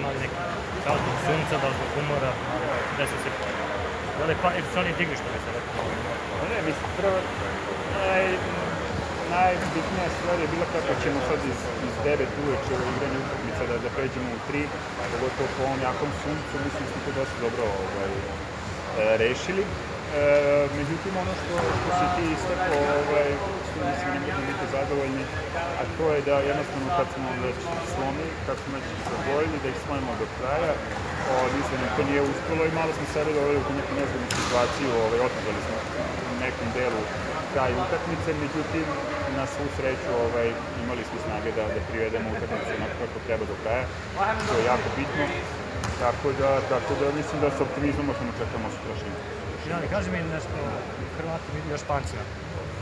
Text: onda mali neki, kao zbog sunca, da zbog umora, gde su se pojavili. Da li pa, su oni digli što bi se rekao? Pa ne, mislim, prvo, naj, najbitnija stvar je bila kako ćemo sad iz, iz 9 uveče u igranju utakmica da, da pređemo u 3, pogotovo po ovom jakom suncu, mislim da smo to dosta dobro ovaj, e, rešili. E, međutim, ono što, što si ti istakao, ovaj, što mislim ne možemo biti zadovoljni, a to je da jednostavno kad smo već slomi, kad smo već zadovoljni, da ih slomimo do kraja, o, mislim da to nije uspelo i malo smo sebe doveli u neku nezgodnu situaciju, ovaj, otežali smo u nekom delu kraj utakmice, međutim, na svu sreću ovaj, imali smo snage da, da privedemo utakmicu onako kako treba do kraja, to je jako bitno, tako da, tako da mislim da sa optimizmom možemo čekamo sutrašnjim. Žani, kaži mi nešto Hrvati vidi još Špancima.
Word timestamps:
onda 0.00 0.08
mali 0.08 0.18
neki, 0.24 0.38
kao 0.84 0.96
zbog 1.02 1.16
sunca, 1.26 1.54
da 1.62 1.68
zbog 1.76 1.90
umora, 2.02 2.30
gde 2.92 3.04
su 3.10 3.16
se 3.22 3.30
pojavili. 3.36 3.74
Da 4.18 4.24
li 4.28 4.34
pa, 4.42 4.48
su 4.70 4.76
oni 4.82 4.92
digli 4.98 5.16
što 5.20 5.28
bi 5.34 5.38
se 5.44 5.50
rekao? 5.56 5.84
Pa 6.40 6.44
ne, 6.52 6.58
mislim, 6.68 6.88
prvo, 7.00 7.18
naj, 7.94 8.24
najbitnija 9.34 10.06
stvar 10.16 10.36
je 10.42 10.48
bila 10.54 10.66
kako 10.74 10.92
ćemo 11.02 11.18
sad 11.28 11.40
iz, 11.52 11.58
iz 11.86 11.94
9 12.04 12.40
uveče 12.42 12.72
u 12.80 12.84
igranju 12.92 13.18
utakmica 13.24 13.62
da, 13.70 13.76
da 13.84 13.88
pređemo 13.96 14.28
u 14.36 14.40
3, 14.48 14.64
pogotovo 15.12 15.48
po 15.56 15.60
ovom 15.66 15.80
jakom 15.88 16.10
suncu, 16.22 16.54
mislim 16.66 16.82
da 16.84 16.90
smo 16.90 16.98
to 17.04 17.10
dosta 17.18 17.36
dobro 17.44 17.64
ovaj, 17.84 18.12
e, 18.16 18.22
rešili. 19.24 19.64
E, 19.66 20.22
međutim, 20.78 21.12
ono 21.22 21.32
što, 21.40 21.54
što 21.78 21.90
si 21.98 22.06
ti 22.16 22.24
istakao, 22.36 22.80
ovaj, 23.02 23.28
što 23.66 23.76
mislim 23.88 24.08
ne 24.14 24.20
možemo 24.22 24.42
biti 24.50 24.64
zadovoljni, 24.76 25.09
a 25.80 25.82
to 25.96 26.04
je 26.14 26.20
da 26.28 26.34
jednostavno 26.50 26.88
kad 26.98 27.06
smo 27.14 27.28
već 27.46 27.58
slomi, 27.92 28.26
kad 28.46 28.56
smo 28.62 28.70
već 28.76 28.86
zadovoljni, 29.10 29.56
da 29.62 29.68
ih 29.70 29.78
slomimo 29.84 30.12
do 30.22 30.26
kraja, 30.36 30.72
o, 31.30 31.34
mislim 31.58 31.76
da 31.82 31.88
to 31.96 32.02
nije 32.10 32.22
uspelo 32.30 32.62
i 32.66 32.76
malo 32.80 32.90
smo 32.96 33.06
sebe 33.14 33.30
doveli 33.36 33.58
u 33.60 33.76
neku 33.78 33.92
nezgodnu 33.98 34.28
situaciju, 34.40 34.88
ovaj, 35.04 35.20
otežali 35.28 35.60
smo 35.66 35.76
u 36.32 36.34
nekom 36.44 36.68
delu 36.78 37.02
kraj 37.52 37.72
utakmice, 37.84 38.30
međutim, 38.44 38.86
na 39.38 39.44
svu 39.52 39.66
sreću 39.76 40.10
ovaj, 40.24 40.48
imali 40.84 41.02
smo 41.08 41.16
snage 41.24 41.50
da, 41.58 41.64
da 41.74 41.80
privedemo 41.88 42.26
utakmicu 42.34 42.70
onako 42.78 42.96
kako 43.02 43.18
treba 43.26 43.44
do 43.50 43.56
kraja, 43.62 43.84
to 44.48 44.52
je 44.58 44.64
jako 44.72 44.88
bitno, 44.98 45.24
tako 46.04 46.28
da, 46.40 46.50
tako 46.72 46.92
da 47.00 47.06
mislim 47.20 47.38
da 47.44 47.48
sa 47.56 47.62
optimizmom 47.66 48.06
možemo 48.10 48.32
čekamo 48.40 48.66
sutrašnjim. 48.76 49.14
Žani, 49.68 49.86
kaži 49.94 50.10
mi 50.10 50.18
nešto 50.36 50.56
Hrvati 51.16 51.48
vidi 51.54 51.68
još 51.70 51.82
Špancima. 51.86 52.24